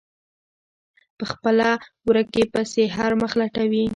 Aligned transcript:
په 1.17 1.23
خپله 1.31 1.69
ورکې 2.07 2.43
پسې 2.53 2.83
هر 2.97 3.11
مخ 3.21 3.31
لټوي. 3.39 3.85